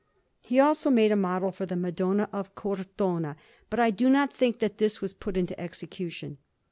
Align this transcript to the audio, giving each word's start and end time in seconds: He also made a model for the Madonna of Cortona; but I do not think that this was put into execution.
He 0.41 0.59
also 0.59 0.89
made 0.89 1.11
a 1.11 1.15
model 1.15 1.51
for 1.51 1.67
the 1.67 1.75
Madonna 1.75 2.27
of 2.33 2.55
Cortona; 2.55 3.35
but 3.69 3.79
I 3.79 3.91
do 3.91 4.09
not 4.09 4.33
think 4.33 4.57
that 4.57 4.79
this 4.79 4.99
was 4.99 5.13
put 5.13 5.37
into 5.37 5.61
execution. 5.61 6.39